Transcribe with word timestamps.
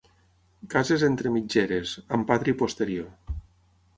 Cases 0.73 1.03
entre 1.07 1.33
mitgeres, 1.35 1.93
amb 2.17 2.27
patri 2.31 2.57
posterior. 2.63 3.37